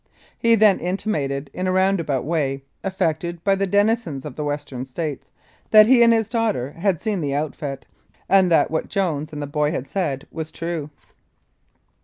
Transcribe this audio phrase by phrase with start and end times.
[0.39, 4.83] He then intimated, in a round about way, affected by the denizens of the Western
[4.87, 5.29] States,
[5.69, 7.85] that he and his daughter had seen the outfit
[8.27, 10.89] and that what Jones and the boy had said was rue.